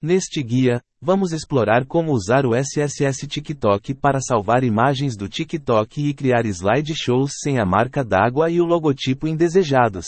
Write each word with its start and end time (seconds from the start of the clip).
Neste 0.00 0.40
guia, 0.44 0.80
vamos 1.02 1.32
explorar 1.32 1.84
como 1.84 2.12
usar 2.12 2.46
o 2.46 2.54
SSS 2.54 3.26
TikTok 3.26 3.94
para 3.94 4.20
salvar 4.20 4.62
imagens 4.62 5.16
do 5.16 5.28
TikTok 5.28 6.00
e 6.00 6.14
criar 6.14 6.46
slideshows 6.46 7.32
sem 7.42 7.58
a 7.58 7.66
marca 7.66 8.04
d'água 8.04 8.48
e 8.48 8.60
o 8.60 8.64
logotipo 8.64 9.26
indesejados. 9.26 10.06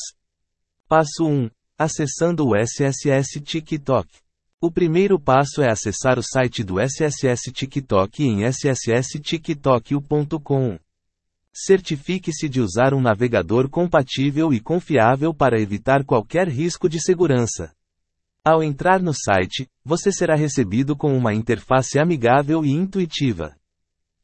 Passo 0.87 1.27
1. 1.27 1.51
Acessando 1.77 2.47
o 2.47 2.55
SSS 2.55 3.41
TikTok. 3.41 4.09
O 4.61 4.71
primeiro 4.71 5.19
passo 5.19 5.61
é 5.61 5.69
acessar 5.69 6.21
o 6.21 6.23
site 6.23 6.63
do 6.63 6.79
SSS 6.79 7.51
TikTok 7.51 8.23
em 8.23 8.45
sssttiktok.com. 8.45 10.79
Certifique-se 11.53 12.49
de 12.49 12.61
usar 12.61 12.95
um 12.95 13.01
navegador 13.01 13.69
compatível 13.69 14.53
e 14.53 14.61
confiável 14.61 15.35
para 15.35 15.61
evitar 15.61 16.05
qualquer 16.05 16.47
risco 16.47 16.89
de 16.89 17.01
segurança. 17.01 17.75
Ao 18.43 18.63
entrar 18.63 19.03
no 19.03 19.13
site, 19.13 19.69
você 19.85 20.11
será 20.11 20.35
recebido 20.35 20.97
com 20.97 21.15
uma 21.15 21.35
interface 21.35 21.99
amigável 21.99 22.65
e 22.65 22.71
intuitiva. 22.71 23.55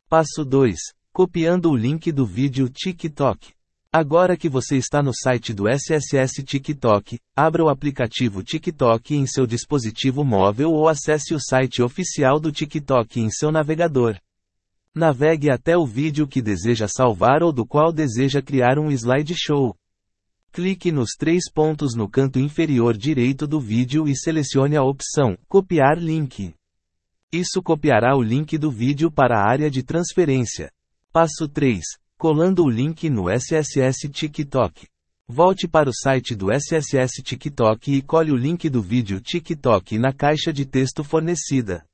Passo 0.09 0.42
2. 0.42 0.75
Copiando 1.12 1.70
o 1.70 1.77
link 1.77 2.11
do 2.11 2.25
vídeo 2.25 2.66
TikTok. 2.70 3.52
Agora 3.92 4.34
que 4.34 4.48
você 4.48 4.79
está 4.79 5.02
no 5.02 5.12
site 5.15 5.52
do 5.52 5.69
SSS 5.69 6.42
TikTok, 6.42 7.19
abra 7.37 7.62
o 7.62 7.69
aplicativo 7.69 8.42
TikTok 8.42 9.15
em 9.15 9.27
seu 9.27 9.47
dispositivo 9.47 10.25
móvel 10.25 10.73
ou 10.73 10.89
acesse 10.89 11.34
o 11.34 11.39
site 11.39 11.83
oficial 11.83 12.41
do 12.41 12.51
TikTok 12.51 13.20
em 13.20 13.30
seu 13.30 13.53
navegador. 13.53 14.19
Navegue 14.95 15.51
até 15.51 15.77
o 15.77 15.84
vídeo 15.84 16.27
que 16.27 16.41
deseja 16.41 16.89
salvar 16.89 17.42
ou 17.42 17.53
do 17.53 17.67
qual 17.67 17.92
deseja 17.92 18.41
criar 18.41 18.78
um 18.78 18.91
slideshow. 18.91 19.77
Clique 20.56 20.91
nos 20.91 21.10
três 21.19 21.52
pontos 21.52 21.95
no 21.95 22.09
canto 22.09 22.38
inferior 22.38 22.97
direito 22.97 23.47
do 23.47 23.60
vídeo 23.60 24.09
e 24.09 24.16
selecione 24.16 24.74
a 24.74 24.83
opção 24.83 25.37
Copiar 25.47 25.98
link. 25.98 26.55
Isso 27.30 27.62
copiará 27.62 28.16
o 28.16 28.23
link 28.23 28.56
do 28.56 28.70
vídeo 28.70 29.11
para 29.12 29.38
a 29.38 29.47
área 29.47 29.70
de 29.70 29.83
transferência. 29.83 30.72
Passo 31.12 31.47
3. 31.47 31.83
Colando 32.16 32.64
o 32.64 32.70
link 32.70 33.11
no 33.11 33.28
SSS 33.28 34.08
TikTok. 34.08 34.86
Volte 35.28 35.69
para 35.69 35.91
o 35.91 35.94
site 35.94 36.34
do 36.34 36.50
SSS 36.50 37.22
TikTok 37.22 37.92
e 37.92 38.00
colhe 38.00 38.33
o 38.33 38.36
link 38.36 38.70
do 38.70 38.81
vídeo 38.81 39.20
TikTok 39.20 39.98
na 39.98 40.11
caixa 40.11 40.55
de 40.55 40.64
texto 40.64 41.05
fornecida. 41.05 41.84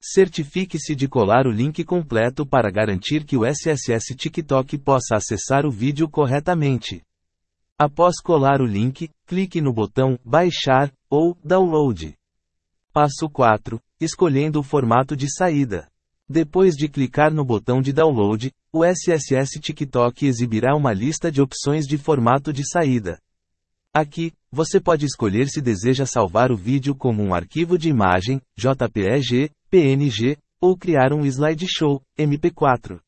Certifique-se 0.00 0.94
de 0.94 1.08
colar 1.08 1.48
o 1.48 1.50
link 1.50 1.82
completo 1.82 2.46
para 2.46 2.70
garantir 2.70 3.24
que 3.24 3.36
o 3.36 3.44
SSS 3.44 4.14
TikTok 4.14 4.78
possa 4.78 5.16
acessar 5.16 5.66
o 5.66 5.70
vídeo 5.72 6.08
corretamente. 6.08 7.02
Após 7.80 8.16
colar 8.20 8.60
o 8.60 8.66
link, 8.66 9.08
clique 9.24 9.60
no 9.60 9.72
botão 9.72 10.18
Baixar 10.24 10.90
ou 11.08 11.38
Download. 11.44 12.12
Passo 12.92 13.30
4. 13.32 13.80
Escolhendo 14.00 14.58
o 14.58 14.64
formato 14.64 15.16
de 15.16 15.32
saída. 15.32 15.88
Depois 16.28 16.74
de 16.74 16.88
clicar 16.88 17.32
no 17.32 17.44
botão 17.44 17.80
de 17.80 17.92
download, 17.92 18.52
o 18.72 18.84
SSS 18.84 19.60
TikTok 19.60 20.26
exibirá 20.26 20.74
uma 20.74 20.92
lista 20.92 21.30
de 21.30 21.40
opções 21.40 21.86
de 21.86 21.96
formato 21.96 22.52
de 22.52 22.68
saída. 22.68 23.20
Aqui, 23.94 24.32
você 24.50 24.80
pode 24.80 25.06
escolher 25.06 25.48
se 25.48 25.60
deseja 25.60 26.04
salvar 26.04 26.50
o 26.50 26.56
vídeo 26.56 26.96
como 26.96 27.22
um 27.22 27.32
arquivo 27.32 27.78
de 27.78 27.88
imagem, 27.88 28.42
JPEG, 28.56 29.52
PNG, 29.70 30.36
ou 30.60 30.76
criar 30.76 31.12
um 31.12 31.24
slideshow, 31.24 32.02
MP4. 32.18 32.98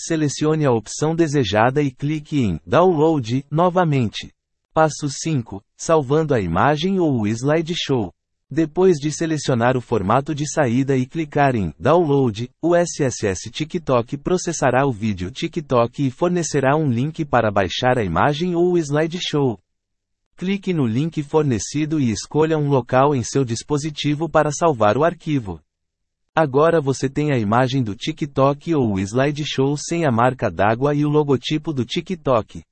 Selecione 0.00 0.64
a 0.64 0.70
opção 0.70 1.12
desejada 1.12 1.82
e 1.82 1.90
clique 1.90 2.40
em 2.40 2.60
Download 2.64 3.44
novamente. 3.50 4.32
Passo 4.72 5.08
5. 5.08 5.60
Salvando 5.76 6.32
a 6.32 6.40
imagem 6.40 7.00
ou 7.00 7.22
o 7.22 7.26
slideshow. 7.26 8.12
Depois 8.48 8.96
de 8.98 9.10
selecionar 9.10 9.76
o 9.76 9.80
formato 9.80 10.32
de 10.36 10.48
saída 10.48 10.96
e 10.96 11.04
clicar 11.04 11.56
em 11.56 11.74
Download, 11.76 12.48
o 12.62 12.76
SSS 12.76 13.50
TikTok 13.50 14.16
processará 14.18 14.86
o 14.86 14.92
vídeo 14.92 15.32
TikTok 15.32 16.06
e 16.06 16.12
fornecerá 16.12 16.76
um 16.76 16.88
link 16.88 17.24
para 17.24 17.50
baixar 17.50 17.98
a 17.98 18.04
imagem 18.04 18.54
ou 18.54 18.74
o 18.74 18.78
slideshow. 18.78 19.58
Clique 20.36 20.72
no 20.72 20.86
link 20.86 21.20
fornecido 21.24 21.98
e 21.98 22.12
escolha 22.12 22.56
um 22.56 22.68
local 22.68 23.16
em 23.16 23.24
seu 23.24 23.44
dispositivo 23.44 24.28
para 24.28 24.52
salvar 24.52 24.96
o 24.96 25.02
arquivo. 25.02 25.60
Agora 26.40 26.80
você 26.80 27.08
tem 27.08 27.32
a 27.32 27.36
imagem 27.36 27.82
do 27.82 27.96
TikTok 27.96 28.72
ou 28.72 28.92
o 28.92 29.00
slideshow 29.00 29.76
sem 29.76 30.06
a 30.06 30.12
marca 30.12 30.48
d'água 30.48 30.94
e 30.94 31.04
o 31.04 31.08
logotipo 31.08 31.72
do 31.72 31.84
TikTok. 31.84 32.62